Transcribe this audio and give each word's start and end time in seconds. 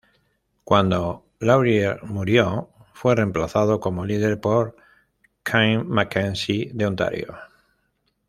Cuando 0.63 1.27
Laurier 1.39 2.01
murió, 2.03 2.71
fue 2.95 3.15
reemplazado 3.15 3.79
como 3.79 4.03
líder 4.03 4.41
por 4.41 4.75
King 5.43 5.83
Mackenzie 5.85 6.71
de 6.73 6.87
Ontario. 6.87 7.37